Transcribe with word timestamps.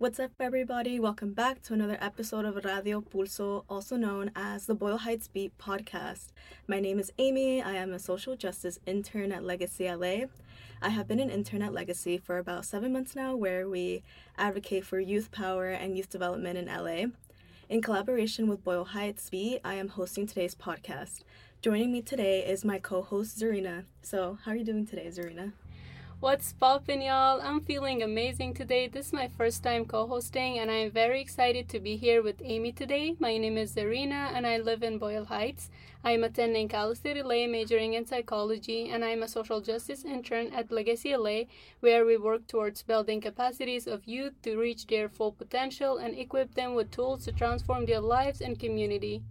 What's 0.00 0.20
up, 0.20 0.30
everybody? 0.38 1.00
Welcome 1.00 1.32
back 1.32 1.60
to 1.62 1.74
another 1.74 1.98
episode 2.00 2.44
of 2.44 2.64
Radio 2.64 3.00
Pulso, 3.00 3.64
also 3.68 3.96
known 3.96 4.30
as 4.36 4.66
the 4.66 4.74
Boyle 4.76 4.98
Heights 4.98 5.26
Beat 5.26 5.58
podcast. 5.58 6.26
My 6.68 6.78
name 6.78 7.00
is 7.00 7.12
Amy. 7.18 7.60
I 7.60 7.72
am 7.72 7.92
a 7.92 7.98
social 7.98 8.36
justice 8.36 8.78
intern 8.86 9.32
at 9.32 9.42
Legacy 9.42 9.92
LA. 9.92 10.26
I 10.80 10.90
have 10.90 11.08
been 11.08 11.18
an 11.18 11.30
intern 11.30 11.62
at 11.62 11.72
Legacy 11.72 12.16
for 12.16 12.38
about 12.38 12.64
seven 12.64 12.92
months 12.92 13.16
now, 13.16 13.34
where 13.34 13.68
we 13.68 14.04
advocate 14.36 14.86
for 14.86 15.00
youth 15.00 15.32
power 15.32 15.70
and 15.70 15.96
youth 15.96 16.08
development 16.08 16.56
in 16.58 16.66
LA. 16.66 17.06
In 17.68 17.82
collaboration 17.82 18.46
with 18.46 18.62
Boyle 18.62 18.84
Heights 18.84 19.28
Beat, 19.28 19.58
I 19.64 19.74
am 19.74 19.88
hosting 19.88 20.28
today's 20.28 20.54
podcast. 20.54 21.24
Joining 21.60 21.90
me 21.90 22.02
today 22.02 22.46
is 22.46 22.64
my 22.64 22.78
co 22.78 23.02
host, 23.02 23.36
Zarina. 23.40 23.82
So, 24.02 24.38
how 24.44 24.52
are 24.52 24.56
you 24.56 24.64
doing 24.64 24.86
today, 24.86 25.08
Zarina? 25.08 25.54
What's 26.20 26.52
poppin', 26.52 27.00
y'all? 27.00 27.40
I'm 27.40 27.60
feeling 27.60 28.02
amazing 28.02 28.54
today. 28.54 28.88
This 28.88 29.06
is 29.06 29.12
my 29.12 29.28
first 29.28 29.62
time 29.62 29.84
co 29.84 30.04
hosting, 30.08 30.58
and 30.58 30.68
I'm 30.68 30.90
very 30.90 31.20
excited 31.20 31.68
to 31.68 31.78
be 31.78 31.96
here 31.96 32.24
with 32.24 32.42
Amy 32.42 32.72
today. 32.72 33.14
My 33.20 33.36
name 33.36 33.56
is 33.56 33.76
Zarina, 33.76 34.32
and 34.34 34.44
I 34.44 34.58
live 34.58 34.82
in 34.82 34.98
Boyle 34.98 35.26
Heights. 35.26 35.70
I'm 36.02 36.24
attending 36.24 36.66
Cal 36.66 36.92
State 36.96 37.24
LA, 37.24 37.46
majoring 37.46 37.94
in 37.94 38.04
psychology, 38.04 38.90
and 38.90 39.04
I'm 39.04 39.22
a 39.22 39.28
social 39.28 39.60
justice 39.60 40.04
intern 40.04 40.52
at 40.52 40.72
Legacy 40.72 41.16
LA, 41.16 41.42
where 41.78 42.04
we 42.04 42.16
work 42.16 42.48
towards 42.48 42.82
building 42.82 43.20
capacities 43.20 43.86
of 43.86 44.08
youth 44.08 44.34
to 44.42 44.58
reach 44.58 44.88
their 44.88 45.08
full 45.08 45.30
potential 45.30 45.98
and 45.98 46.18
equip 46.18 46.54
them 46.54 46.74
with 46.74 46.90
tools 46.90 47.26
to 47.26 47.32
transform 47.32 47.86
their 47.86 48.00
lives 48.00 48.40
and 48.40 48.58
community. 48.58 49.22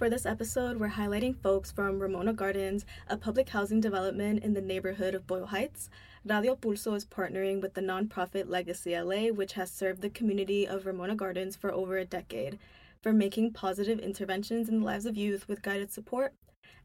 For 0.00 0.08
this 0.08 0.24
episode, 0.24 0.78
we're 0.78 0.88
highlighting 0.88 1.36
folks 1.36 1.70
from 1.70 1.98
Ramona 1.98 2.32
Gardens, 2.32 2.86
a 3.08 3.18
public 3.18 3.50
housing 3.50 3.82
development 3.82 4.42
in 4.42 4.54
the 4.54 4.62
neighborhood 4.62 5.14
of 5.14 5.26
Boyle 5.26 5.44
Heights. 5.44 5.90
Radio 6.24 6.56
Pulso 6.56 6.94
is 6.96 7.04
partnering 7.04 7.60
with 7.60 7.74
the 7.74 7.82
nonprofit 7.82 8.48
Legacy 8.48 8.98
LA, 8.98 9.26
which 9.26 9.52
has 9.52 9.70
served 9.70 10.00
the 10.00 10.08
community 10.08 10.66
of 10.66 10.86
Ramona 10.86 11.14
Gardens 11.14 11.54
for 11.54 11.70
over 11.70 11.98
a 11.98 12.06
decade. 12.06 12.58
for 13.02 13.12
making 13.12 13.52
positive 13.52 13.98
interventions 13.98 14.70
in 14.70 14.80
the 14.80 14.86
lives 14.86 15.04
of 15.04 15.18
youth 15.18 15.46
with 15.48 15.60
guided 15.60 15.92
support 15.92 16.32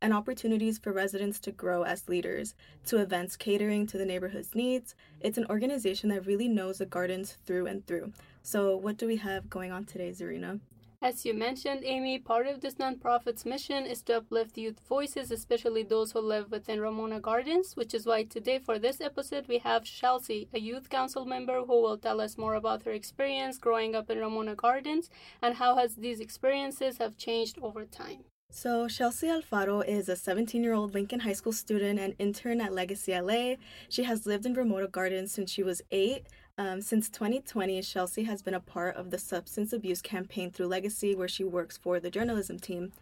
and 0.02 0.14
opportunities 0.14 0.78
for 0.78 0.92
residents 0.92 1.40
to 1.40 1.54
grow 1.54 1.84
as 1.84 2.10
leaders, 2.10 2.54
to 2.86 2.98
events 2.98 3.38
catering 3.38 3.88
to 3.88 3.98
the 3.98 4.06
neighborhood's 4.06 4.54
needs, 4.54 4.94
it's 5.22 5.38
an 5.38 5.46
organization 5.50 6.10
that 6.10 6.26
really 6.26 6.50
knows 6.50 6.80
the 6.80 6.86
gardens 6.86 7.38
through 7.46 7.66
and 7.66 7.88
through. 7.88 8.12
So, 8.44 8.76
what 8.76 8.98
do 8.98 9.08
we 9.08 9.16
have 9.18 9.50
going 9.50 9.72
on 9.72 9.86
today, 9.86 10.12
Zarina? 10.12 10.60
As 11.06 11.24
you 11.24 11.36
mentioned, 11.36 11.84
Amy, 11.84 12.18
part 12.18 12.48
of 12.48 12.62
this 12.62 12.80
nonprofit's 12.82 13.46
mission 13.46 13.86
is 13.86 14.02
to 14.02 14.18
uplift 14.18 14.58
youth 14.58 14.80
voices, 14.90 15.30
especially 15.30 15.84
those 15.84 16.14
who 16.14 16.20
live 16.20 16.50
within 16.50 16.82
Ramona 16.82 17.20
Gardens, 17.20 17.76
which 17.76 17.94
is 17.94 18.08
why 18.08 18.24
today 18.24 18.58
for 18.58 18.80
this 18.80 19.00
episode 19.00 19.48
we 19.48 19.60
have 19.60 19.84
Shelcy, 19.84 20.48
a 20.52 20.60
youth 20.60 20.90
council 20.90 21.24
member 21.24 21.60
who 21.60 21.80
will 21.80 22.00
tell 22.00 22.20
us 22.20 22.40
more 22.40 22.56
about 22.56 22.86
her 22.86 22.92
experience 22.92 23.60
growing 23.60 23.94
up 23.94 24.10
in 24.10 24.18
Ramona 24.18 24.56
Gardens 24.56 25.12
and 25.44 25.54
how 25.54 25.76
has 25.76 25.94
these 25.94 26.20
experiences 26.20 26.98
have 26.98 27.18
changed 27.18 27.60
over 27.62 27.86
time. 27.86 28.24
So, 28.50 28.88
Shelcy 28.88 29.28
Alfaro 29.28 29.86
is 29.86 30.08
a 30.08 30.16
17 30.16 30.64
year 30.64 30.74
old 30.74 30.94
Lincoln 30.94 31.20
High 31.20 31.34
School 31.34 31.52
student 31.52 32.00
and 32.00 32.16
intern 32.18 32.62
at 32.62 32.74
Legacy 32.74 33.12
LA. 33.12 33.56
She 33.90 34.04
has 34.04 34.26
lived 34.26 34.46
in 34.46 34.54
Ramona 34.54 34.88
Gardens 34.88 35.34
since 35.34 35.52
she 35.52 35.62
was 35.62 35.82
eight. 35.92 36.26
Um, 36.58 36.80
since 36.80 37.10
2020, 37.10 37.82
Shelcy 37.82 38.26
has 38.28 38.42
been 38.42 38.54
a 38.54 38.62
part 38.62 38.96
of 38.96 39.12
the 39.12 39.18
substance 39.18 39.74
abuse 39.74 40.02
campaign 40.02 40.52
through 40.52 40.68
Legacy, 40.68 41.14
where 41.14 41.28
she 41.28 41.44
works 41.44 41.78
for 41.78 42.00
the 42.00 42.10
journalism 42.10 42.60
team. 42.60 42.94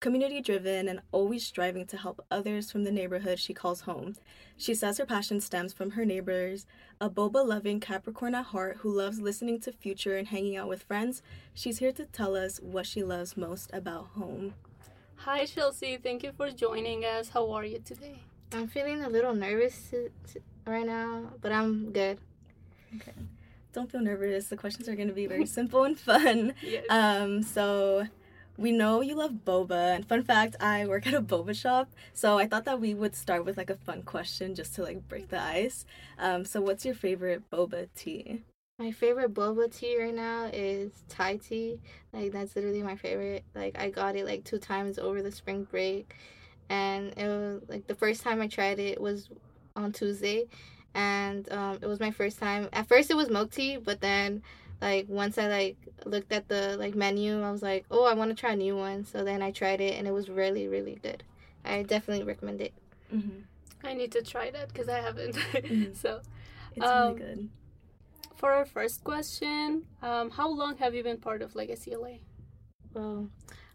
Community 0.00 0.40
driven 0.40 0.88
and 0.88 1.02
always 1.12 1.46
striving 1.46 1.86
to 1.88 1.98
help 1.98 2.24
others 2.30 2.72
from 2.72 2.84
the 2.84 2.90
neighborhood 2.90 3.38
she 3.38 3.52
calls 3.52 3.82
home. 3.82 4.16
She 4.56 4.74
says 4.74 4.96
her 4.96 5.04
passion 5.04 5.42
stems 5.42 5.74
from 5.74 5.90
her 5.90 6.06
neighbors, 6.06 6.64
a 7.02 7.10
boba 7.10 7.46
loving 7.46 7.80
Capricorn 7.80 8.34
at 8.34 8.46
heart 8.46 8.78
who 8.78 8.90
loves 8.90 9.20
listening 9.20 9.60
to 9.60 9.72
Future 9.72 10.16
and 10.16 10.28
hanging 10.28 10.56
out 10.56 10.68
with 10.68 10.82
friends. 10.82 11.20
She's 11.52 11.78
here 11.78 11.92
to 11.92 12.06
tell 12.06 12.34
us 12.34 12.60
what 12.60 12.86
she 12.86 13.02
loves 13.02 13.36
most 13.36 13.68
about 13.74 14.06
home. 14.16 14.54
Hi, 15.16 15.42
Shelcy. 15.42 16.02
Thank 16.02 16.22
you 16.22 16.32
for 16.34 16.50
joining 16.50 17.04
us. 17.04 17.28
How 17.28 17.52
are 17.52 17.64
you 17.66 17.78
today? 17.84 18.20
I'm 18.52 18.68
feeling 18.68 19.04
a 19.04 19.10
little 19.10 19.34
nervous 19.34 19.92
right 20.66 20.86
now, 20.86 21.24
but 21.42 21.52
I'm 21.52 21.92
good. 21.92 22.18
Okay. 22.96 23.12
Don't 23.72 23.90
feel 23.90 24.02
nervous. 24.02 24.48
The 24.48 24.56
questions 24.56 24.88
are 24.88 24.96
going 24.96 25.08
to 25.08 25.14
be 25.14 25.26
very 25.26 25.46
simple 25.58 25.84
and 25.84 25.98
fun. 25.98 26.54
Yes. 26.62 26.84
Um, 26.90 27.42
so 27.42 28.06
we 28.56 28.70
know 28.70 29.00
you 29.00 29.14
love 29.14 29.32
boba. 29.44 29.94
And 29.94 30.06
fun 30.06 30.22
fact, 30.22 30.56
I 30.60 30.86
work 30.86 31.06
at 31.06 31.14
a 31.14 31.22
boba 31.22 31.54
shop. 31.54 31.90
So 32.12 32.38
I 32.38 32.46
thought 32.46 32.64
that 32.66 32.80
we 32.80 32.94
would 32.94 33.14
start 33.14 33.44
with 33.44 33.56
like 33.56 33.70
a 33.70 33.76
fun 33.76 34.02
question 34.02 34.54
just 34.54 34.74
to 34.74 34.82
like 34.82 35.08
break 35.08 35.28
the 35.28 35.40
ice. 35.40 35.86
Um, 36.18 36.44
so 36.44 36.60
what's 36.60 36.84
your 36.84 36.94
favorite 36.94 37.50
boba 37.50 37.88
tea? 37.96 38.42
My 38.78 38.90
favorite 38.90 39.32
boba 39.32 39.74
tea 39.74 40.00
right 40.00 40.14
now 40.14 40.50
is 40.52 40.90
Thai 41.08 41.36
tea. 41.36 41.78
Like 42.12 42.32
that's 42.32 42.56
literally 42.56 42.82
my 42.82 42.96
favorite. 42.96 43.44
Like 43.54 43.78
I 43.78 43.90
got 43.90 44.16
it 44.16 44.26
like 44.26 44.44
two 44.44 44.58
times 44.58 44.98
over 44.98 45.22
the 45.22 45.30
spring 45.30 45.64
break, 45.70 46.14
and 46.68 47.08
it 47.16 47.28
was 47.28 47.62
like 47.68 47.86
the 47.86 47.94
first 47.94 48.22
time 48.22 48.40
I 48.40 48.48
tried 48.48 48.78
it 48.78 49.00
was 49.00 49.28
on 49.76 49.92
Tuesday, 49.92 50.46
and 50.94 51.50
um, 51.52 51.78
it 51.80 51.86
was 51.86 52.00
my 52.00 52.10
first 52.10 52.38
time. 52.38 52.68
At 52.72 52.88
first, 52.88 53.10
it 53.10 53.16
was 53.16 53.30
milk 53.30 53.50
tea, 53.50 53.76
but 53.76 54.00
then 54.00 54.42
like 54.80 55.06
once 55.08 55.38
I 55.38 55.48
like 55.48 55.76
looked 56.04 56.32
at 56.32 56.48
the 56.48 56.76
like 56.76 56.94
menu, 56.94 57.42
I 57.42 57.50
was 57.50 57.62
like, 57.62 57.86
oh, 57.90 58.04
I 58.04 58.14
want 58.14 58.30
to 58.30 58.34
try 58.34 58.52
a 58.52 58.56
new 58.56 58.76
one. 58.76 59.04
So 59.04 59.24
then 59.24 59.42
I 59.42 59.50
tried 59.50 59.80
it, 59.80 59.98
and 59.98 60.06
it 60.06 60.12
was 60.12 60.28
really 60.28 60.68
really 60.68 60.98
good. 61.02 61.22
I 61.64 61.82
definitely 61.82 62.24
recommend 62.24 62.60
it. 62.60 62.72
Mm-hmm. 63.14 63.86
I 63.86 63.94
need 63.94 64.12
to 64.12 64.22
try 64.22 64.50
that 64.50 64.72
because 64.72 64.88
I 64.88 65.00
haven't. 65.00 65.34
Mm-hmm. 65.34 65.92
so 65.94 66.20
it's 66.76 66.86
um, 66.86 67.14
really 67.14 67.18
good. 67.18 67.48
For 68.34 68.52
our 68.52 68.64
first 68.64 69.04
question, 69.04 69.84
um, 70.02 70.30
how 70.30 70.50
long 70.50 70.76
have 70.78 70.94
you 70.94 71.04
been 71.04 71.18
part 71.18 71.42
of 71.42 71.54
Legacy 71.54 71.94
LA? 71.94 72.18
Well, 72.92 73.28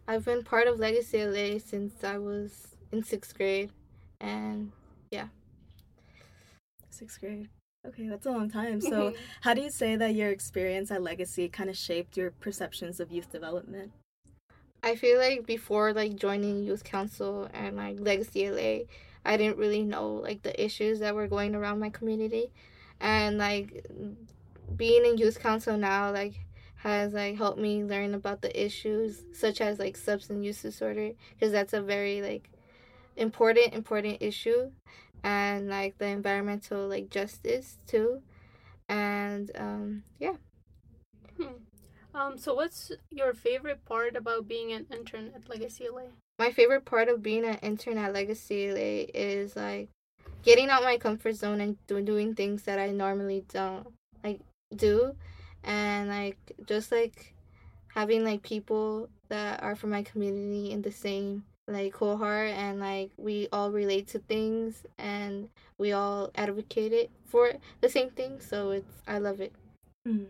I've 0.07 0.25
been 0.25 0.43
part 0.43 0.67
of 0.67 0.77
Legacy 0.77 1.25
LA 1.25 1.59
since 1.59 2.03
I 2.03 2.17
was 2.17 2.75
in 2.91 3.01
sixth 3.03 3.35
grade, 3.35 3.71
and 4.19 4.71
yeah 5.09 5.27
sixth 6.97 7.19
grade. 7.19 7.49
Okay, 7.87 8.07
that's 8.07 8.25
a 8.25 8.31
long 8.31 8.49
time. 8.49 8.81
So, 8.81 9.13
how 9.41 9.53
do 9.53 9.61
you 9.61 9.69
say 9.69 9.95
that 9.95 10.15
your 10.15 10.29
experience 10.29 10.91
at 10.91 11.01
Legacy 11.01 11.47
kind 11.47 11.69
of 11.69 11.77
shaped 11.77 12.17
your 12.17 12.31
perceptions 12.31 12.99
of 12.99 13.11
youth 13.11 13.31
development? 13.31 13.91
I 14.83 14.95
feel 14.95 15.17
like 15.17 15.45
before 15.45 15.93
like 15.93 16.15
joining 16.15 16.63
youth 16.63 16.83
council 16.83 17.49
and 17.53 17.77
like 17.77 17.99
Legacy 17.99 18.49
LA, 18.49 18.85
I 19.25 19.37
didn't 19.37 19.57
really 19.57 19.83
know 19.83 20.13
like 20.13 20.43
the 20.43 20.63
issues 20.63 20.99
that 20.99 21.15
were 21.15 21.27
going 21.27 21.55
around 21.55 21.79
my 21.79 21.89
community, 21.89 22.51
and 22.99 23.37
like 23.37 23.85
being 24.75 25.05
in 25.05 25.17
youth 25.17 25.39
council 25.39 25.77
now 25.77 26.11
like 26.11 26.33
has 26.77 27.13
like 27.13 27.37
helped 27.37 27.59
me 27.59 27.83
learn 27.83 28.13
about 28.13 28.41
the 28.41 28.65
issues 28.65 29.23
such 29.33 29.61
as 29.61 29.79
like 29.79 29.97
substance 29.97 30.45
use 30.45 30.61
disorder 30.61 31.11
because 31.33 31.51
that's 31.51 31.73
a 31.73 31.81
very 31.81 32.21
like 32.21 32.49
important 33.15 33.73
important 33.73 34.17
issue 34.21 34.69
and 35.23 35.69
like 35.69 35.97
the 35.97 36.07
environmental 36.07 36.87
like 36.87 37.09
justice 37.09 37.79
too. 37.87 38.21
And 38.89 39.51
um 39.55 40.03
yeah. 40.19 40.35
Hmm. 41.39 41.63
um 42.15 42.37
so 42.37 42.53
what's 42.53 42.91
your 43.11 43.33
favorite 43.33 43.85
part 43.85 44.15
about 44.15 44.47
being 44.47 44.71
an 44.71 44.87
intern 44.91 45.31
at 45.35 45.49
legacy 45.49 45.87
la 45.93 46.01
my 46.39 46.51
favorite 46.51 46.85
part 46.85 47.09
of 47.09 47.21
being 47.21 47.45
an 47.45 47.59
intern 47.61 47.97
at 47.97 48.13
legacy 48.13 48.71
la 48.71 49.05
is 49.13 49.55
like 49.55 49.89
getting 50.41 50.69
out 50.69 50.83
my 50.83 50.97
comfort 50.97 51.33
zone 51.33 51.61
and 51.61 51.77
doing 51.87 52.33
things 52.33 52.63
that 52.63 52.79
i 52.79 52.89
normally 52.89 53.45
don't 53.49 53.87
like 54.23 54.39
do. 54.75 55.15
And 55.63 56.09
like 56.09 56.37
just 56.65 56.91
like 56.91 57.33
having 57.89 58.23
like 58.23 58.41
people 58.41 59.09
that 59.29 59.61
are 59.63 59.75
from 59.75 59.89
my 59.89 60.03
community 60.03 60.71
in 60.71 60.81
the 60.81 60.91
same 60.91 61.43
like 61.67 61.93
cohort 61.93 62.49
and 62.49 62.79
like 62.79 63.11
we 63.17 63.47
all 63.51 63.71
relate 63.71 64.07
to 64.07 64.19
things 64.19 64.85
and 64.97 65.49
we 65.77 65.91
all 65.91 66.31
advocate 66.35 66.93
it 66.93 67.11
for 67.25 67.51
the 67.81 67.89
same 67.89 68.09
thing 68.09 68.39
so 68.39 68.71
it's 68.71 69.01
i 69.07 69.17
love 69.17 69.41
it. 69.41 69.53
Mm. 70.07 70.27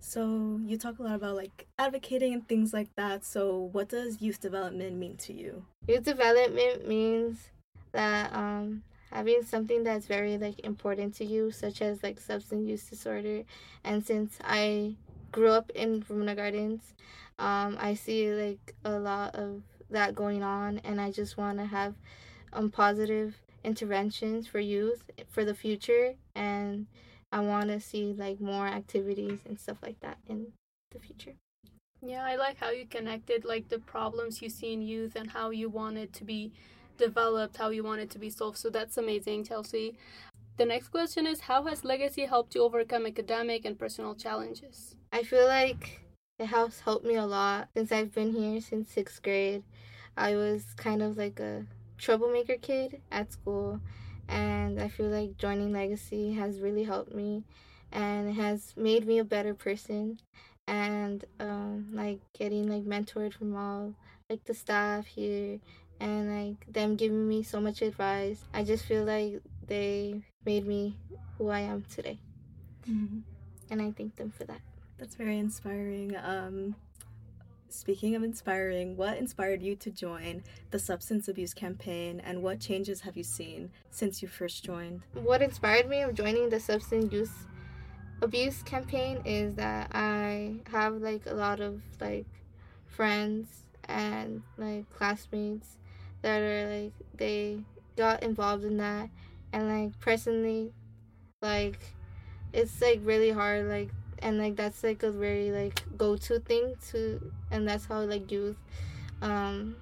so 0.00 0.60
you 0.62 0.76
talk 0.76 0.98
a 0.98 1.02
lot 1.02 1.14
about 1.14 1.34
like 1.34 1.66
advocating 1.78 2.34
and 2.34 2.46
things 2.46 2.74
like 2.74 2.94
that. 2.96 3.24
So 3.24 3.70
what 3.72 3.88
does 3.88 4.20
youth 4.20 4.38
development 4.40 4.96
mean 4.96 5.16
to 5.18 5.32
you? 5.32 5.64
Youth 5.88 6.04
development 6.04 6.86
means 6.86 7.48
that 7.92 8.34
um 8.34 8.82
having 9.10 9.42
something 9.42 9.82
that's 9.82 10.06
very 10.06 10.36
like 10.36 10.60
important 10.60 11.14
to 11.14 11.24
you 11.24 11.50
such 11.50 11.80
as 11.80 12.02
like 12.02 12.20
substance 12.20 12.68
use 12.68 12.84
disorder. 12.84 13.44
And 13.82 14.04
since 14.04 14.38
i 14.44 14.96
grew 15.32 15.50
up 15.50 15.70
in 15.74 16.04
Ramona 16.08 16.34
Gardens 16.34 16.82
um 17.38 17.78
i 17.80 17.94
see 17.94 18.30
like 18.32 18.74
a 18.84 18.98
lot 18.98 19.34
of 19.34 19.62
that 19.90 20.14
going 20.14 20.42
on 20.42 20.80
and 20.84 21.00
I 21.00 21.10
just 21.10 21.36
want 21.36 21.58
to 21.58 21.66
have 21.66 21.94
um, 22.52 22.70
positive 22.70 23.36
interventions 23.62 24.46
for 24.46 24.58
youth 24.60 25.02
for 25.28 25.44
the 25.44 25.54
future 25.54 26.14
and 26.34 26.86
I 27.32 27.40
want 27.40 27.68
to 27.68 27.80
see 27.80 28.12
like 28.12 28.40
more 28.40 28.66
activities 28.66 29.40
and 29.46 29.58
stuff 29.58 29.78
like 29.82 30.00
that 30.00 30.18
in 30.28 30.48
the 30.90 30.98
future. 30.98 31.34
Yeah, 32.02 32.24
I 32.24 32.36
like 32.36 32.58
how 32.58 32.70
you 32.70 32.86
connected 32.86 33.44
like 33.44 33.68
the 33.68 33.78
problems 33.78 34.40
you 34.40 34.48
see 34.48 34.72
in 34.72 34.82
youth 34.82 35.16
and 35.16 35.30
how 35.30 35.50
you 35.50 35.68
want 35.68 35.98
it 35.98 36.12
to 36.14 36.24
be 36.24 36.52
developed, 36.96 37.58
how 37.58 37.68
you 37.70 37.84
want 37.84 38.00
it 38.00 38.10
to 38.10 38.18
be 38.18 38.30
solved. 38.30 38.58
So 38.58 38.70
that's 38.70 38.96
amazing, 38.96 39.44
Shelcy. 39.44 39.94
the 40.56 40.64
next 40.64 40.88
question 40.88 41.26
is 41.26 41.40
How 41.40 41.64
has 41.64 41.84
Legacy 41.84 42.24
helped 42.26 42.54
you 42.54 42.62
overcome 42.62 43.06
academic 43.06 43.64
and 43.64 43.78
personal 43.78 44.14
challenges? 44.14 44.96
I 45.12 45.22
feel 45.22 45.46
like 45.46 46.00
it 46.38 46.46
has 46.46 46.80
helped 46.80 47.04
me 47.04 47.16
a 47.16 47.26
lot 47.26 47.68
since 47.74 47.92
I've 47.92 48.14
been 48.14 48.32
here 48.32 48.60
since 48.60 48.90
sixth 48.90 49.22
grade. 49.22 49.62
I 50.16 50.34
was 50.34 50.64
kind 50.76 51.02
of 51.02 51.16
like 51.16 51.40
a 51.40 51.66
troublemaker 51.98 52.56
kid 52.56 53.00
at 53.10 53.32
school, 53.32 53.80
and 54.28 54.80
I 54.80 54.88
feel 54.88 55.06
like 55.08 55.36
joining 55.38 55.72
Legacy 55.72 56.32
has 56.34 56.60
really 56.60 56.84
helped 56.84 57.14
me 57.14 57.44
and 57.92 58.34
has 58.34 58.74
made 58.76 59.06
me 59.06 59.18
a 59.18 59.24
better 59.24 59.54
person. 59.54 60.18
And 60.66 61.24
um, 61.40 61.88
like 61.92 62.20
getting 62.32 62.68
like 62.68 62.84
mentored 62.84 63.32
from 63.32 63.56
all 63.56 63.94
like 64.28 64.44
the 64.44 64.54
staff 64.54 65.04
here 65.06 65.58
and 65.98 66.48
like 66.48 66.72
them 66.72 66.94
giving 66.94 67.28
me 67.28 67.42
so 67.42 67.60
much 67.60 67.82
advice. 67.82 68.44
I 68.54 68.62
just 68.62 68.84
feel 68.84 69.04
like 69.04 69.42
they 69.66 70.22
made 70.44 70.66
me 70.66 70.96
who 71.36 71.48
I 71.48 71.60
am 71.60 71.84
today. 71.92 72.20
Mm-hmm. 72.88 73.18
And 73.70 73.82
I 73.82 73.90
thank 73.90 74.16
them 74.16 74.30
for 74.30 74.44
that. 74.44 74.60
That's 74.98 75.14
very 75.14 75.38
inspiring. 75.38 76.16
Um, 76.16 76.76
speaking 77.72 78.14
of 78.14 78.22
inspiring, 78.22 78.96
what 78.96 79.18
inspired 79.18 79.62
you 79.62 79.76
to 79.76 79.90
join 79.90 80.42
the 80.70 80.78
substance 80.78 81.28
abuse 81.28 81.54
campaign 81.54 82.20
and 82.24 82.42
what 82.42 82.60
changes 82.60 83.00
have 83.02 83.16
you 83.16 83.24
seen 83.24 83.70
since 83.90 84.22
you 84.22 84.28
first 84.28 84.64
joined? 84.64 85.02
What 85.14 85.42
inspired 85.42 85.88
me 85.88 86.02
of 86.02 86.14
joining 86.14 86.50
the 86.50 86.60
substance 86.60 87.04
abuse 87.04 87.32
abuse 88.22 88.62
campaign 88.62 89.22
is 89.24 89.54
that 89.54 89.90
I 89.92 90.56
have 90.70 90.96
like 90.96 91.22
a 91.26 91.34
lot 91.34 91.60
of 91.60 91.80
like 92.00 92.26
friends 92.86 93.48
and 93.88 94.42
like 94.58 94.90
classmates 94.90 95.78
that 96.22 96.40
are 96.40 96.82
like 96.82 96.92
they 97.16 97.60
got 97.96 98.22
involved 98.22 98.64
in 98.64 98.76
that 98.76 99.08
and 99.52 99.68
like 99.68 99.98
personally 100.00 100.72
like 101.40 101.78
it's 102.52 102.80
like 102.82 103.00
really 103.04 103.30
hard 103.30 103.66
like 103.68 103.90
and 104.22 104.38
like 104.38 104.56
that's 104.56 104.82
like 104.82 105.02
a 105.02 105.10
very 105.10 105.50
like 105.50 105.82
go-to 105.96 106.38
thing 106.40 106.74
to 106.90 107.32
and 107.50 107.68
that's 107.68 107.86
how 107.86 108.00
like 108.02 108.30
youth 108.30 108.56
um 109.22 109.76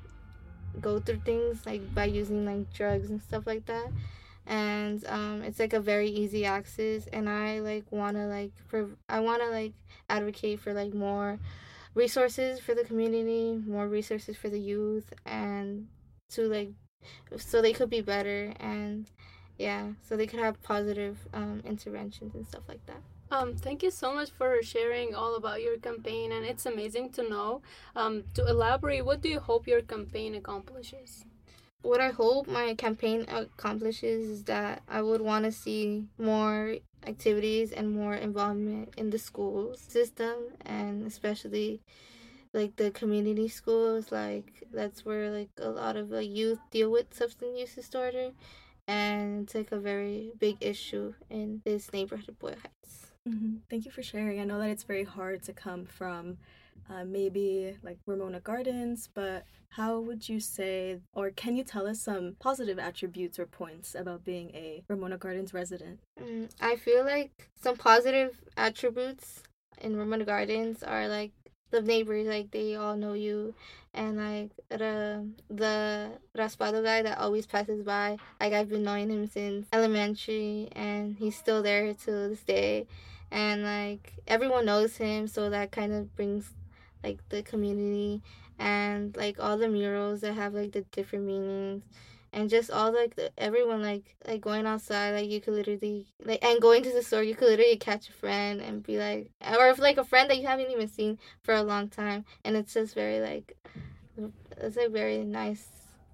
go 0.80 0.98
through 0.98 1.20
things 1.24 1.64
like 1.66 1.94
by 1.94 2.04
using 2.04 2.44
like 2.44 2.72
drugs 2.72 3.10
and 3.10 3.22
stuff 3.22 3.46
like 3.46 3.66
that. 3.66 3.90
And 4.46 5.04
um 5.06 5.42
it's 5.42 5.58
like 5.58 5.74
a 5.74 5.80
very 5.80 6.08
easy 6.08 6.46
access 6.46 7.06
and 7.12 7.28
i 7.28 7.60
like 7.60 7.84
want 7.92 8.16
to 8.16 8.24
like 8.24 8.50
for 8.66 8.88
i 9.06 9.20
want 9.20 9.42
to 9.42 9.50
like 9.50 9.74
advocate 10.08 10.58
for 10.60 10.72
like 10.72 10.94
more 10.94 11.38
resources 11.94 12.58
for 12.58 12.74
the 12.74 12.82
community 12.82 13.60
more 13.66 13.86
resources 13.86 14.38
for 14.38 14.48
the 14.48 14.58
youth 14.58 15.12
and 15.26 15.86
to 16.30 16.48
like 16.48 16.70
so 17.36 17.60
they 17.60 17.74
could 17.74 17.90
be 17.90 18.00
better 18.00 18.54
and 18.58 19.10
yeah 19.58 19.88
so 20.08 20.16
they 20.16 20.26
could 20.26 20.40
have 20.40 20.62
positive 20.62 21.18
um, 21.34 21.60
interventions 21.66 22.34
and 22.34 22.46
stuff 22.46 22.62
like 22.68 22.84
that 22.86 23.02
um, 23.30 23.54
thank 23.54 23.82
you 23.82 23.90
so 23.90 24.14
much 24.14 24.30
for 24.30 24.62
sharing 24.62 25.14
all 25.14 25.36
about 25.36 25.62
your 25.62 25.78
campaign, 25.78 26.32
and 26.32 26.44
it's 26.44 26.66
amazing 26.66 27.10
to 27.10 27.28
know. 27.28 27.62
Um, 27.94 28.24
to 28.34 28.46
elaborate, 28.46 29.04
what 29.04 29.20
do 29.20 29.28
you 29.28 29.40
hope 29.40 29.66
your 29.66 29.82
campaign 29.82 30.34
accomplishes? 30.34 31.24
What 31.82 32.00
I 32.00 32.08
hope 32.10 32.48
my 32.48 32.74
campaign 32.74 33.24
accomplishes 33.28 34.28
is 34.28 34.44
that 34.44 34.82
I 34.88 35.00
would 35.02 35.20
want 35.20 35.44
to 35.44 35.52
see 35.52 36.06
more 36.18 36.76
activities 37.06 37.70
and 37.72 37.92
more 37.92 38.14
involvement 38.14 38.94
in 38.96 39.10
the 39.10 39.18
school 39.18 39.74
system, 39.76 40.34
and 40.66 41.06
especially 41.06 41.80
like 42.52 42.76
the 42.76 42.90
community 42.90 43.48
schools. 43.48 44.10
Like 44.10 44.64
that's 44.72 45.04
where 45.04 45.30
like 45.30 45.50
a 45.60 45.68
lot 45.68 45.96
of 45.96 46.08
the 46.08 46.24
youth 46.24 46.58
deal 46.70 46.90
with 46.90 47.14
substance 47.14 47.58
use 47.58 47.74
disorder, 47.74 48.30
and 48.88 49.44
it's 49.44 49.54
like 49.54 49.70
a 49.70 49.78
very 49.78 50.32
big 50.38 50.56
issue 50.60 51.14
in 51.30 51.60
this 51.64 51.92
neighborhood, 51.92 52.38
Boyle 52.38 52.56
Heights. 52.62 53.07
Mm-hmm. 53.28 53.56
Thank 53.68 53.84
you 53.84 53.90
for 53.90 54.02
sharing. 54.02 54.40
I 54.40 54.44
know 54.44 54.58
that 54.58 54.70
it's 54.70 54.84
very 54.84 55.04
hard 55.04 55.42
to 55.44 55.52
come 55.52 55.84
from 55.84 56.38
uh, 56.90 57.04
maybe 57.04 57.76
like 57.82 57.98
Ramona 58.06 58.40
Gardens, 58.40 59.08
but 59.12 59.44
how 59.70 60.00
would 60.00 60.28
you 60.28 60.40
say, 60.40 61.00
or 61.12 61.30
can 61.30 61.56
you 61.56 61.64
tell 61.64 61.86
us 61.86 62.00
some 62.00 62.36
positive 62.40 62.78
attributes 62.78 63.38
or 63.38 63.46
points 63.46 63.94
about 63.94 64.24
being 64.24 64.50
a 64.54 64.82
Ramona 64.88 65.18
Gardens 65.18 65.52
resident? 65.52 66.00
Mm, 66.20 66.48
I 66.60 66.76
feel 66.76 67.04
like 67.04 67.50
some 67.60 67.76
positive 67.76 68.40
attributes 68.56 69.42
in 69.80 69.96
Ramona 69.96 70.24
Gardens 70.24 70.82
are 70.82 71.08
like 71.08 71.32
the 71.70 71.82
neighbors, 71.82 72.26
like 72.26 72.50
they 72.50 72.76
all 72.76 72.96
know 72.96 73.12
you, 73.12 73.54
and 73.92 74.16
like 74.16 74.50
the 74.70 75.26
the 75.50 76.12
Raspado 76.36 76.82
guy 76.82 77.02
that 77.02 77.18
always 77.18 77.46
passes 77.46 77.82
by, 77.82 78.16
like 78.40 78.54
I've 78.54 78.70
been 78.70 78.84
knowing 78.84 79.10
him 79.10 79.26
since 79.26 79.66
elementary, 79.74 80.70
and 80.72 81.16
he's 81.18 81.36
still 81.36 81.62
there 81.62 81.92
to 81.92 82.10
this 82.10 82.42
day 82.42 82.86
and 83.30 83.62
like 83.62 84.14
everyone 84.26 84.64
knows 84.64 84.96
him 84.96 85.26
so 85.26 85.50
that 85.50 85.70
kind 85.70 85.92
of 85.92 86.14
brings 86.16 86.50
like 87.04 87.18
the 87.28 87.42
community 87.42 88.22
and 88.58 89.16
like 89.16 89.38
all 89.38 89.56
the 89.56 89.68
murals 89.68 90.20
that 90.20 90.34
have 90.34 90.54
like 90.54 90.72
the 90.72 90.82
different 90.92 91.24
meanings 91.24 91.82
and 92.32 92.50
just 92.50 92.70
all 92.70 92.92
like 92.92 93.16
the, 93.16 93.30
everyone 93.38 93.82
like 93.82 94.16
like 94.26 94.40
going 94.40 94.66
outside 94.66 95.12
like 95.12 95.28
you 95.28 95.40
could 95.40 95.54
literally 95.54 96.06
like 96.24 96.42
and 96.44 96.60
going 96.60 96.82
to 96.82 96.92
the 96.92 97.02
store 97.02 97.22
you 97.22 97.34
could 97.34 97.48
literally 97.48 97.76
catch 97.76 98.08
a 98.08 98.12
friend 98.12 98.60
and 98.60 98.82
be 98.82 98.98
like 98.98 99.30
or 99.56 99.68
if 99.68 99.78
like 99.78 99.96
a 99.96 100.04
friend 100.04 100.28
that 100.28 100.38
you 100.38 100.46
haven't 100.46 100.70
even 100.70 100.88
seen 100.88 101.18
for 101.42 101.54
a 101.54 101.62
long 101.62 101.88
time 101.88 102.24
and 102.44 102.56
it's 102.56 102.74
just 102.74 102.94
very 102.94 103.20
like 103.20 103.56
it's 104.58 104.76
like 104.76 104.90
very 104.90 105.24
nice 105.24 105.68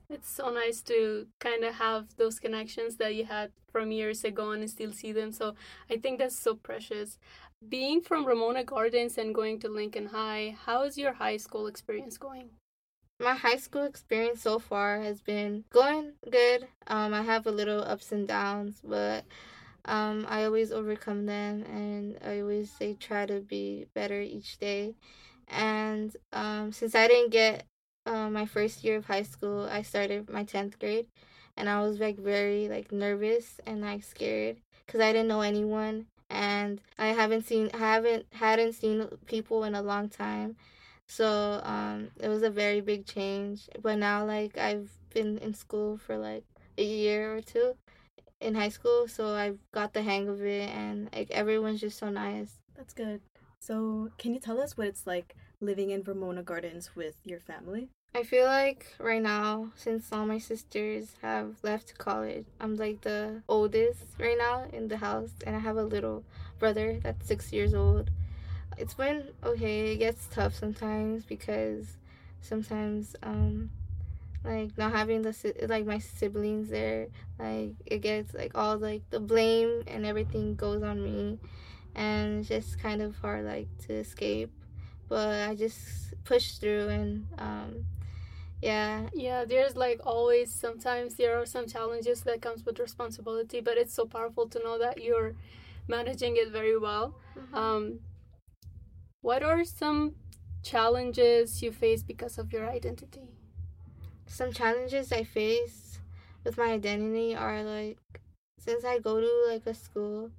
it's 0.08 0.30
so 0.30 0.50
nice 0.50 0.82
to 0.82 1.26
kind 1.40 1.64
of 1.64 1.74
have 1.74 2.16
those 2.16 2.38
connections 2.38 2.96
that 2.96 3.14
you 3.14 3.24
had 3.24 3.50
from 3.70 3.90
years 3.90 4.24
ago 4.24 4.50
and 4.50 4.68
still 4.68 4.92
see 4.92 5.12
them. 5.12 5.32
So 5.32 5.54
I 5.90 5.96
think 5.96 6.18
that's 6.18 6.38
so 6.38 6.54
precious. 6.54 7.18
Being 7.66 8.00
from 8.02 8.26
Ramona 8.26 8.64
Gardens 8.64 9.16
and 9.18 9.34
going 9.34 9.58
to 9.60 9.68
Lincoln 9.68 10.06
High, 10.06 10.56
how 10.66 10.82
is 10.82 10.98
your 10.98 11.14
high 11.14 11.38
school 11.38 11.66
experience 11.66 12.18
going? 12.18 12.50
My 13.20 13.34
high 13.34 13.56
school 13.56 13.84
experience 13.84 14.42
so 14.42 14.58
far 14.58 15.00
has 15.00 15.22
been 15.22 15.64
going 15.70 16.12
good. 16.30 16.66
Um, 16.88 17.14
I 17.14 17.22
have 17.22 17.46
a 17.46 17.52
little 17.52 17.82
ups 17.82 18.12
and 18.12 18.26
downs, 18.28 18.80
but 18.84 19.24
um, 19.84 20.26
I 20.28 20.44
always 20.44 20.72
overcome 20.72 21.26
them 21.26 21.62
and 21.62 22.18
I 22.24 22.40
always 22.40 22.70
say 22.70 22.94
try 22.94 23.24
to 23.26 23.40
be 23.40 23.86
better 23.94 24.20
each 24.20 24.58
day. 24.58 24.94
And 25.48 26.14
um, 26.32 26.72
since 26.72 26.94
I 26.94 27.06
didn't 27.06 27.30
get 27.30 27.64
uh, 28.06 28.28
my 28.30 28.46
first 28.46 28.84
year 28.84 28.96
of 28.96 29.06
high 29.06 29.22
school, 29.22 29.68
I 29.70 29.82
started 29.82 30.30
my 30.30 30.44
10th 30.44 30.78
grade 30.78 31.06
and 31.56 31.68
I 31.68 31.80
was 31.82 31.98
like 31.98 32.18
very 32.18 32.68
like 32.68 32.92
nervous 32.92 33.60
and 33.66 33.80
like 33.80 34.02
scared 34.02 34.56
because 34.86 35.00
I 35.00 35.12
didn't 35.12 35.28
know 35.28 35.40
anyone 35.40 36.06
and 36.30 36.80
I 36.98 37.08
haven't 37.08 37.46
seen 37.46 37.70
haven't 37.70 38.26
hadn't 38.32 38.74
seen 38.74 39.08
people 39.26 39.64
in 39.64 39.74
a 39.74 39.82
long 39.82 40.08
time. 40.08 40.56
So 41.06 41.60
um 41.64 42.08
it 42.20 42.28
was 42.28 42.42
a 42.42 42.50
very 42.50 42.80
big 42.80 43.06
change. 43.06 43.68
But 43.82 43.98
now 43.98 44.24
like 44.24 44.58
I've 44.58 44.90
been 45.12 45.38
in 45.38 45.54
school 45.54 45.96
for 45.98 46.16
like 46.16 46.44
a 46.76 46.84
year 46.84 47.36
or 47.36 47.40
two 47.40 47.76
in 48.40 48.54
high 48.54 48.68
school, 48.68 49.08
so 49.08 49.34
I've 49.34 49.58
got 49.72 49.92
the 49.92 50.02
hang 50.02 50.28
of 50.28 50.42
it 50.42 50.70
and 50.70 51.08
like 51.14 51.30
everyone's 51.30 51.80
just 51.80 51.98
so 51.98 52.10
nice. 52.10 52.58
That's 52.76 52.92
good. 52.92 53.20
So, 53.60 54.10
can 54.18 54.34
you 54.34 54.40
tell 54.40 54.60
us 54.60 54.76
what 54.76 54.88
it's 54.88 55.06
like 55.06 55.34
living 55.64 55.90
in 55.90 56.02
Ramona 56.02 56.42
Gardens 56.42 56.94
with 56.94 57.14
your 57.24 57.40
family? 57.40 57.88
I 58.16 58.22
feel 58.22 58.44
like 58.44 58.94
right 59.00 59.20
now, 59.20 59.72
since 59.74 60.12
all 60.12 60.24
my 60.24 60.38
sisters 60.38 61.16
have 61.20 61.56
left 61.64 61.98
college, 61.98 62.46
I'm 62.60 62.76
like 62.76 63.00
the 63.00 63.42
oldest 63.48 64.04
right 64.20 64.38
now 64.38 64.66
in 64.72 64.86
the 64.86 64.98
house, 64.98 65.30
and 65.44 65.56
I 65.56 65.58
have 65.58 65.76
a 65.76 65.82
little 65.82 66.22
brother 66.60 67.00
that's 67.02 67.26
six 67.26 67.52
years 67.52 67.74
old. 67.74 68.10
It's 68.78 68.94
been 68.94 69.30
okay. 69.42 69.92
It 69.92 69.96
gets 69.96 70.28
tough 70.28 70.54
sometimes 70.54 71.24
because 71.24 71.96
sometimes, 72.40 73.16
um, 73.22 73.70
like 74.44 74.76
not 74.78 74.92
having 74.92 75.22
the 75.22 75.66
like 75.68 75.84
my 75.86 75.98
siblings 75.98 76.68
there, 76.68 77.08
like 77.38 77.72
it 77.84 77.98
gets 77.98 78.32
like 78.32 78.52
all 78.54 78.78
like 78.78 79.02
the 79.10 79.18
blame 79.20 79.82
and 79.88 80.06
everything 80.06 80.54
goes 80.54 80.84
on 80.84 81.02
me, 81.02 81.40
and 81.96 82.40
it's 82.40 82.48
just 82.48 82.78
kind 82.78 83.02
of 83.02 83.16
hard 83.16 83.44
like 83.44 83.66
to 83.86 83.94
escape. 83.94 84.52
But 85.14 85.48
I 85.48 85.54
just 85.54 85.78
push 86.24 86.46
through 86.58 86.88
and 86.88 87.26
um 87.38 87.84
yeah. 88.60 89.08
Yeah 89.14 89.44
there's 89.44 89.76
like 89.76 90.00
always 90.04 90.50
sometimes 90.50 91.14
there 91.14 91.38
are 91.40 91.46
some 91.46 91.68
challenges 91.68 92.22
that 92.22 92.42
comes 92.42 92.64
with 92.66 92.80
responsibility 92.80 93.60
but 93.60 93.76
it's 93.78 93.94
so 93.94 94.06
powerful 94.06 94.48
to 94.48 94.58
know 94.64 94.76
that 94.76 95.00
you're 95.06 95.36
managing 95.86 96.34
it 96.36 96.50
very 96.50 96.76
well. 96.76 97.14
Mm-hmm. 97.38 97.54
um, 97.54 98.00
what 99.20 99.42
are 99.44 99.64
some 99.64 100.16
challenges 100.64 101.62
you 101.62 101.70
face 101.70 102.02
because 102.02 102.36
of 102.38 102.52
your 102.52 102.68
identity? 102.68 103.28
Some 104.26 104.50
challenges 104.52 105.12
i 105.12 105.22
face 105.22 106.00
with 106.42 106.58
my 106.58 106.72
identity 106.72 107.36
are 107.36 107.62
like 107.62 107.98
since 108.58 108.84
i 108.84 108.98
go 108.98 109.20
to 109.20 109.32
like 109.52 109.64
a 109.66 109.74
school 109.74 110.30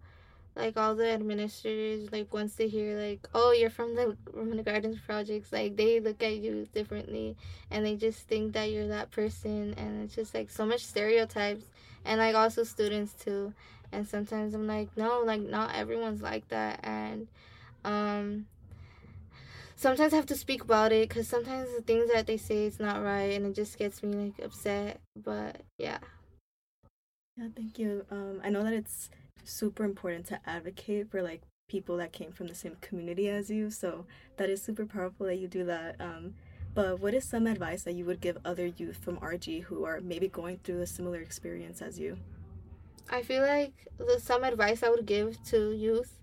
like 0.55 0.77
all 0.77 0.95
the 0.95 1.09
administrators 1.09 2.11
like 2.11 2.33
once 2.33 2.55
they 2.55 2.67
hear 2.67 2.97
like 2.97 3.27
oh 3.33 3.51
you're 3.51 3.69
from 3.69 3.95
the 3.95 4.15
Ramona 4.31 4.63
Gardens 4.63 4.99
projects 5.05 5.51
like 5.51 5.75
they 5.75 5.99
look 5.99 6.23
at 6.23 6.37
you 6.37 6.67
differently 6.73 7.35
and 7.69 7.85
they 7.85 7.95
just 7.95 8.21
think 8.27 8.53
that 8.53 8.71
you're 8.71 8.87
that 8.87 9.11
person 9.11 9.73
and 9.77 10.03
it's 10.03 10.15
just 10.15 10.33
like 10.33 10.49
so 10.49 10.65
much 10.65 10.85
stereotypes 10.85 11.65
and 12.05 12.19
like 12.19 12.35
also 12.35 12.63
students 12.63 13.13
too. 13.13 13.53
And 13.91 14.07
sometimes 14.07 14.53
i'm 14.53 14.67
like 14.67 14.89
no 14.97 15.21
like 15.25 15.41
not 15.41 15.73
everyone's 15.75 16.21
like 16.21 16.47
that 16.49 16.79
and 16.83 17.27
um 17.85 18.47
sometimes 19.75 20.11
i 20.11 20.15
have 20.17 20.25
to 20.25 20.35
speak 20.35 20.63
about 20.63 20.91
it 20.91 21.07
because 21.07 21.27
sometimes 21.27 21.69
the 21.75 21.81
things 21.81 22.11
that 22.11 22.27
they 22.27 22.35
say 22.37 22.65
is 22.65 22.79
not 22.79 23.01
right 23.03 23.31
and 23.33 23.45
it 23.45 23.55
just 23.55 23.77
gets 23.77 24.03
me 24.03 24.13
like 24.15 24.45
upset 24.45 24.99
but 25.15 25.61
yeah. 25.77 25.99
Yeah 27.37 27.47
thank 27.55 27.77
you. 27.79 28.05
Um 28.11 28.41
i 28.43 28.49
know 28.49 28.63
that 28.63 28.73
it's 28.73 29.09
super 29.43 29.83
important 29.83 30.25
to 30.25 30.39
advocate 30.45 31.09
for 31.09 31.21
like 31.21 31.41
people 31.67 31.97
that 31.97 32.11
came 32.11 32.31
from 32.31 32.47
the 32.47 32.55
same 32.55 32.75
community 32.81 33.27
as 33.27 33.49
you 33.49 33.69
so 33.69 34.05
that 34.37 34.49
is 34.49 34.61
super 34.61 34.85
powerful 34.85 35.25
that 35.25 35.37
you 35.37 35.47
do 35.47 35.63
that 35.63 35.95
um 35.99 36.33
but 36.75 36.99
what 36.99 37.13
is 37.13 37.23
some 37.23 37.47
advice 37.47 37.83
that 37.83 37.93
you 37.93 38.03
would 38.03 38.19
give 38.19 38.37
other 38.43 38.65
youth 38.65 38.97
from 38.97 39.15
RG 39.17 39.63
who 39.63 39.85
are 39.85 40.01
maybe 40.01 40.27
going 40.27 40.59
through 40.61 40.81
a 40.81 40.87
similar 40.87 41.21
experience 41.21 41.81
as 41.81 41.97
you? 41.97 42.17
I 43.09 43.21
feel 43.21 43.43
like 43.43 43.87
the 43.97 44.19
some 44.19 44.43
advice 44.43 44.83
I 44.83 44.89
would 44.89 45.05
give 45.05 45.41
to 45.45 45.71
youth 45.71 46.19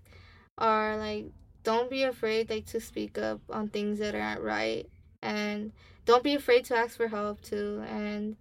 are 0.59 0.95
like 0.97 1.25
don't 1.63 1.89
be 1.89 2.03
afraid 2.03 2.51
like 2.51 2.67
to 2.67 2.79
speak 2.79 3.17
up 3.17 3.41
on 3.49 3.69
things 3.69 3.97
that 3.97 4.13
aren't 4.13 4.41
right 4.41 4.87
and 5.23 5.71
don't 6.05 6.23
be 6.23 6.35
afraid 6.35 6.65
to 6.65 6.75
ask 6.77 6.97
for 6.97 7.07
help 7.07 7.41
too 7.41 7.83
and 7.87 8.35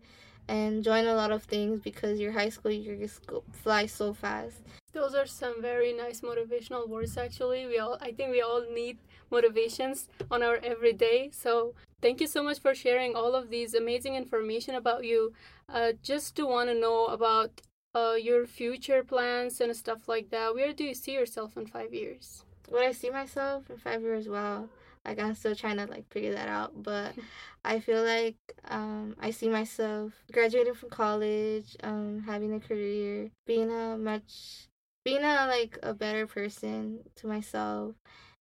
and 0.49 0.83
join 0.85 1.07
a 1.07 1.15
lot 1.15 1.31
of 1.31 1.45
things 1.45 1.81
because 1.81 2.19
your 2.19 2.33
high 2.33 2.49
school 2.49 2.73
year 2.73 2.97
just 2.97 3.27
go, 3.27 3.43
fly 3.53 3.87
so 3.87 4.13
fast. 4.13 4.63
Those 4.93 5.15
are 5.15 5.27
some 5.27 5.63
very 5.63 5.93
nice 5.93 6.21
motivational 6.21 6.89
words 6.89 7.17
actually. 7.17 7.67
We 7.67 7.79
all 7.79 7.97
I 8.01 8.13
think 8.13 8.31
we 8.31 8.43
all 8.43 8.65
need 8.73 8.99
motivations 9.31 10.09
on 10.31 10.43
our 10.43 10.59
everyday. 10.63 11.31
So 11.33 11.75
thank 12.03 12.21
you 12.21 12.27
so 12.27 12.43
much 12.43 12.61
for 12.61 12.75
sharing 12.75 13.15
all 13.15 13.35
of 13.35 13.49
these 13.49 13.75
amazing 13.75 14.15
information 14.15 14.75
about 14.75 15.05
you. 15.05 15.33
Uh, 15.69 15.93
just 16.03 16.37
to 16.37 16.47
want 16.47 16.69
to 16.69 16.75
know 16.75 17.07
about 17.07 17.63
uh, 17.95 18.17
your 18.21 18.47
future 18.47 19.03
plans 19.03 19.61
and 19.61 19.75
stuff 19.75 20.09
like 20.09 20.31
that. 20.31 20.55
Where 20.55 20.73
do 20.73 20.85
you 20.85 20.95
see 20.95 21.13
yourself 21.13 21.57
in 21.57 21.67
five 21.67 21.95
years? 21.95 22.45
Where 22.69 22.89
I 22.89 22.93
see 22.93 23.11
myself 23.11 23.71
in 23.71 23.77
five 23.79 24.03
years, 24.03 24.29
well, 24.29 24.69
like 25.05 25.19
I'm 25.19 25.35
still 25.35 25.55
trying 25.55 25.79
to 25.79 25.87
like 25.87 26.09
figure 26.11 26.33
that 26.35 26.49
out, 26.49 26.83
but 26.83 27.15
I 27.65 27.81
feel 27.81 28.03
like 28.05 28.37
um, 28.69 29.17
I 29.21 29.31
see 29.31 29.49
myself 29.49 30.13
graduating 30.33 30.75
from 30.75 30.91
college, 30.91 31.77
um, 31.83 32.23
having 32.27 32.55
a 32.55 32.61
career, 32.61 33.31
being 33.47 33.71
a 33.71 33.97
much, 33.97 34.69
being 35.05 35.23
a 35.23 35.47
like 35.47 35.79
a 35.83 35.95
better 35.95 36.27
person 36.27 37.01
to 37.17 37.27
myself, 37.27 37.95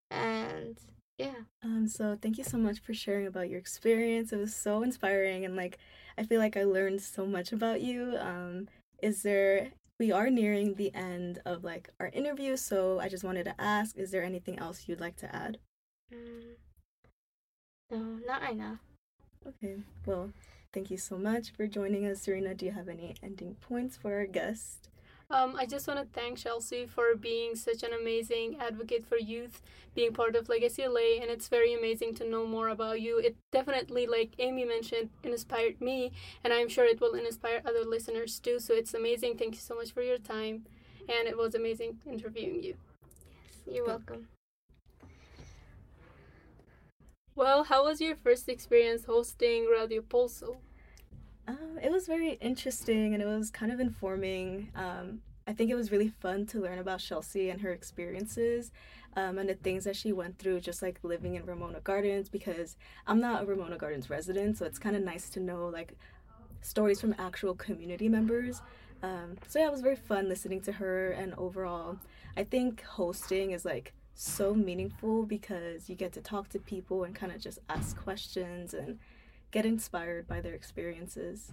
and 0.10 0.78
yeah. 1.18 1.46
Um. 1.64 1.88
So 1.88 2.18
thank 2.22 2.38
you 2.38 2.44
so 2.44 2.58
much 2.58 2.80
for 2.80 2.94
sharing 2.94 3.28
about 3.28 3.50
your 3.50 3.60
experience. 3.60 4.32
It 4.34 4.38
was 4.38 4.56
so 4.56 4.84
inspiring, 4.84 5.46
and 5.46 5.56
like 5.56 5.78
I 6.18 6.24
feel 6.24 6.40
like 6.40 6.58
I 6.58 6.64
learned 6.64 7.02
so 7.02 7.26
much 7.26 7.52
about 7.52 7.82
you. 7.82 8.18
Um 8.20 8.68
is 9.02 9.24
there 9.24 9.72
we 10.00 10.12
are 10.12 10.30
nearing 10.30 10.76
the 10.76 10.94
end 10.96 11.40
of 11.46 11.64
like 11.64 11.90
our 12.00 12.08
interview 12.10 12.56
so 12.56 13.00
i 13.00 13.08
just 13.08 13.24
wanted 13.24 13.44
to 13.44 13.62
ask 13.62 13.98
is 13.98 14.12
there 14.12 14.24
anything 14.24 14.58
else 14.60 14.86
you'd 14.88 15.00
like 15.00 15.16
to 15.16 15.36
add 15.36 15.58
mm, 16.12 16.56
no 17.90 17.98
not 18.26 18.42
right 18.42 18.58
now 18.58 18.80
okay 19.48 19.78
well 20.06 20.32
thank 20.74 20.92
you 20.92 20.98
so 20.98 21.18
much 21.18 21.52
for 21.52 21.68
joining 21.68 22.06
us 22.06 22.26
Zarina 22.26 22.56
do 22.56 22.66
you 22.66 22.72
have 22.72 22.88
any 22.90 23.16
ending 23.24 23.56
points 23.62 23.98
for 23.98 24.14
our 24.14 24.26
guest 24.26 24.90
um, 25.30 25.56
I 25.58 25.66
just 25.66 25.88
want 25.88 26.00
to 26.00 26.06
thank 26.20 26.38
Shelcy 26.38 26.90
for 26.90 27.16
being 27.16 27.56
such 27.56 27.84
an 27.84 27.92
amazing 27.94 28.58
advocate 28.60 29.06
for 29.06 29.18
youth, 29.18 29.62
being 29.96 30.12
part 30.14 30.36
of 30.36 30.50
Legacy 30.50 30.84
LA, 30.84 31.22
and 31.22 31.32
it's 31.32 31.48
very 31.48 31.74
amazing 31.74 32.14
to 32.16 32.30
know 32.30 32.46
more 32.46 32.68
about 32.68 33.00
you. 33.00 33.18
It 33.18 33.38
definitely, 33.52 34.08
like 34.08 34.32
Amy 34.40 34.66
mentioned, 34.66 35.10
inspired 35.24 35.80
me, 35.80 36.12
and 36.44 36.52
I'm 36.52 36.68
sure 36.68 36.84
it 36.84 37.00
will 37.00 37.14
inspire 37.16 37.62
other 37.66 37.86
listeners 37.86 38.40
too. 38.40 38.60
So 38.60 38.74
it's 38.74 38.94
amazing. 38.94 39.38
Thank 39.38 39.56
you 39.56 39.62
so 39.62 39.76
much 39.76 39.92
for 39.94 40.02
your 40.02 40.18
time, 40.18 40.66
and 41.08 41.30
it 41.30 41.38
was 41.38 41.56
amazing 41.56 42.00
interviewing 42.06 42.62
you. 42.62 42.76
Yes, 43.08 43.62
you're 43.76 43.86
welcome. 43.86 44.28
Well, 47.42 47.64
how 47.64 47.86
was 47.86 48.00
your 48.00 48.16
first 48.18 48.50
experience 48.50 49.06
hosting 49.06 49.66
Radio 49.66 50.04
Pulso? 50.04 50.58
Um, 51.48 51.80
it 51.82 51.92
was 51.92 52.06
very 52.06 52.34
interesting 52.34 53.16
and 53.16 53.24
it 53.24 53.26
was 53.26 53.50
kind 53.50 53.72
of 53.72 53.80
informing. 53.80 54.70
Um, 54.76 55.22
I 55.48 55.54
think 55.54 55.72
it 55.72 55.76
was 55.76 55.92
really 55.92 56.10
fun 56.10 56.46
to 56.46 56.60
learn 56.60 56.78
about 56.78 57.00
Shelcy 57.00 57.52
and 57.52 57.60
her 57.62 57.72
experiences 57.72 58.72
um, 59.16 59.40
and 59.40 59.50
the 59.50 59.56
things 59.56 59.86
that 59.86 59.96
she 59.96 60.14
went 60.14 60.38
through, 60.38 60.60
just 60.60 60.84
like 60.84 61.00
living 61.02 61.34
in 61.34 61.44
Ramona 61.44 61.80
Gardens, 61.80 62.30
because 62.30 62.78
I'm 63.08 63.20
not 63.20 63.42
a 63.42 63.46
Ramona 63.48 63.80
Gardens 63.80 64.12
resident, 64.12 64.60
so 64.60 64.68
it's 64.68 64.78
kind 64.78 64.96
of 64.96 65.02
nice 65.02 65.28
to 65.32 65.40
know 65.40 65.66
like 65.66 65.98
stories 66.62 67.02
from 67.02 67.16
actual 67.18 67.56
community 67.56 68.08
members. 68.08 68.62
Um, 69.02 69.40
so 69.48 69.58
yeah, 69.58 69.66
it 69.66 69.72
was 69.72 69.82
very 69.82 69.96
fun 69.96 70.30
listening 70.30 70.62
to 70.62 70.74
her, 70.74 71.10
and 71.10 71.34
overall, 71.40 71.98
I 72.38 72.44
think 72.44 72.84
hosting 72.84 73.50
is 73.50 73.66
like 73.66 73.94
so 74.14 74.54
meaningful 74.54 75.24
because 75.24 75.90
you 75.90 75.96
get 75.96 76.14
to 76.14 76.22
talk 76.22 76.50
to 76.50 76.60
people 76.60 77.04
and 77.04 77.16
kind 77.16 77.32
of 77.32 77.40
just 77.40 77.60
ask 77.70 77.98
questions 77.98 78.74
and 78.74 79.00
get 79.52 79.66
inspired 79.66 80.28
by 80.28 80.42
their 80.42 80.54
experiences. 80.54 81.52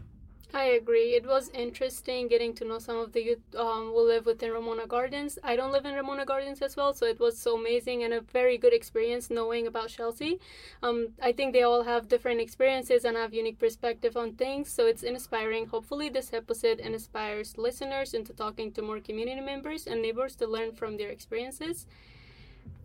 I 0.55 0.65
agree. 0.65 1.15
It 1.15 1.27
was 1.27 1.51
interesting 1.51 2.27
getting 2.27 2.55
to 2.55 2.65
know 2.65 2.79
some 2.79 2.97
of 2.97 3.13
the 3.13 3.23
youth 3.23 3.55
um, 3.55 3.91
who 3.93 4.07
live 4.07 4.25
within 4.25 4.51
Ramona 4.51 4.87
Gardens. 4.87 5.39
I 5.45 5.57
don't 5.57 5.73
live 5.73 5.85
in 5.85 5.95
Ramona 5.95 6.25
Gardens 6.25 6.63
as 6.63 6.75
well, 6.75 6.95
so 6.95 7.05
it 7.05 7.21
was 7.21 7.39
so 7.39 7.59
amazing 7.59 8.03
and 8.03 8.15
a 8.15 8.23
very 8.23 8.57
good 8.57 8.73
experience 8.73 9.29
knowing 9.29 9.67
about 9.67 9.89
Shelcy. 9.89 10.39
Um, 10.83 11.09
I 11.23 11.33
think 11.33 11.53
they 11.53 11.65
all 11.65 11.83
have 11.83 12.09
different 12.09 12.41
experiences 12.41 13.05
and 13.05 13.15
have 13.15 13.35
unique 13.35 13.59
perspective 13.59 14.17
on 14.17 14.33
things, 14.33 14.73
so 14.73 14.87
it's 14.87 15.03
inspiring. 15.03 15.67
Hopefully, 15.67 16.09
this 16.09 16.33
episode 16.33 16.81
inspires 16.81 17.59
listeners 17.59 18.15
into 18.15 18.33
talking 18.33 18.73
to 18.73 18.81
more 18.81 19.01
community 19.01 19.43
members 19.43 19.87
and 19.87 20.01
neighbors 20.01 20.35
to 20.37 20.47
learn 20.47 20.73
from 20.73 20.97
their 20.97 21.11
experiences. 21.11 21.87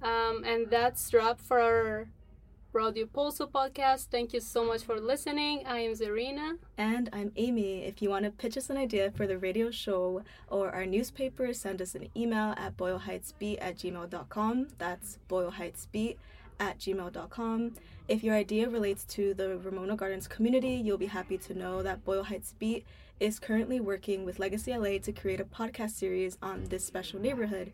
Um, 0.01 0.43
and 0.45 0.69
that's 0.69 1.13
wrap 1.13 1.39
for 1.39 1.59
our 1.59 2.07
Radio 2.73 3.05
Pulso 3.05 3.49
podcast. 3.49 4.07
Thank 4.07 4.33
you 4.33 4.39
so 4.39 4.65
much 4.65 4.83
for 4.83 4.99
listening. 4.99 5.63
I 5.67 5.79
am 5.79 5.93
Zarina. 5.93 6.57
And 6.77 7.09
I'm 7.13 7.31
Amy. 7.35 7.83
If 7.83 8.01
you 8.01 8.09
want 8.09 8.25
to 8.25 8.31
pitch 8.31 8.57
us 8.57 8.69
an 8.69 8.77
idea 8.77 9.11
for 9.11 9.27
the 9.27 9.37
radio 9.37 9.69
show 9.69 10.23
or 10.47 10.71
our 10.71 10.85
newspaper, 10.85 11.53
send 11.53 11.81
us 11.81 11.93
an 11.93 12.09
email 12.17 12.55
at 12.57 12.75
boyleheightsbeat 12.75 13.59
at 13.61 13.77
gmail.com. 13.77 14.67
That's 14.79 15.19
boyleheightsbeat 15.29 16.17
at 16.59 16.79
gmail.com. 16.79 17.73
If 18.07 18.23
your 18.23 18.35
idea 18.35 18.69
relates 18.69 19.05
to 19.05 19.33
the 19.33 19.57
Ramona 19.57 19.95
Gardens 19.95 20.27
community, 20.27 20.75
you'll 20.75 20.97
be 20.97 21.05
happy 21.05 21.37
to 21.37 21.53
know 21.53 21.83
that 21.83 22.03
Boyle 22.03 22.23
Heights 22.23 22.53
Beat 22.57 22.85
is 23.19 23.39
currently 23.39 23.79
working 23.79 24.25
with 24.25 24.39
Legacy 24.39 24.75
LA 24.75 24.97
to 24.99 25.11
create 25.11 25.39
a 25.39 25.45
podcast 25.45 25.91
series 25.91 26.37
on 26.41 26.65
this 26.65 26.83
special 26.83 27.19
neighborhood. 27.19 27.71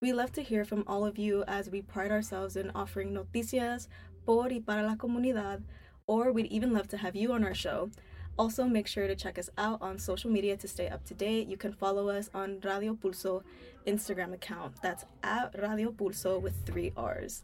We 0.00 0.14
love 0.14 0.32
to 0.32 0.42
hear 0.42 0.64
from 0.64 0.82
all 0.86 1.04
of 1.04 1.18
you 1.18 1.44
as 1.46 1.68
we 1.68 1.82
pride 1.82 2.10
ourselves 2.10 2.56
in 2.56 2.70
offering 2.74 3.12
noticias, 3.12 3.86
por 4.24 4.48
y 4.48 4.62
para 4.66 4.82
la 4.82 4.94
comunidad, 4.94 5.62
or 6.06 6.32
we'd 6.32 6.46
even 6.46 6.72
love 6.72 6.88
to 6.88 6.96
have 6.96 7.14
you 7.14 7.32
on 7.34 7.44
our 7.44 7.52
show. 7.52 7.90
Also, 8.38 8.64
make 8.64 8.86
sure 8.86 9.06
to 9.06 9.14
check 9.14 9.38
us 9.38 9.50
out 9.58 9.82
on 9.82 9.98
social 9.98 10.30
media 10.30 10.56
to 10.56 10.66
stay 10.66 10.88
up 10.88 11.04
to 11.04 11.12
date. 11.12 11.48
You 11.48 11.58
can 11.58 11.74
follow 11.74 12.08
us 12.08 12.30
on 12.32 12.60
Radio 12.64 12.94
Pulso 12.94 13.42
Instagram 13.86 14.32
account. 14.32 14.76
That's 14.80 15.04
at 15.22 15.54
Radio 15.60 15.90
Pulso 15.90 16.40
with 16.40 16.54
three 16.64 16.92
R's. 16.96 17.42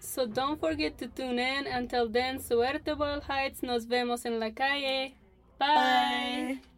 So 0.00 0.26
don't 0.26 0.58
forget 0.58 0.96
to 0.96 1.08
tune 1.08 1.38
in. 1.38 1.66
Until 1.66 2.08
then, 2.08 2.38
suerte 2.38 2.96
Boyle 2.96 3.20
Heights. 3.20 3.62
Nos 3.62 3.84
vemos 3.84 4.24
en 4.24 4.40
la 4.40 4.48
calle. 4.48 5.12
Bye. 5.58 6.56
Bye. 6.56 6.71